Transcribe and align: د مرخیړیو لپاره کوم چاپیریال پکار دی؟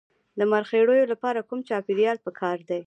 د 0.37 0.41
مرخیړیو 0.51 1.11
لپاره 1.13 1.45
کوم 1.47 1.59
چاپیریال 1.69 2.17
پکار 2.25 2.57
دی؟ 2.69 2.79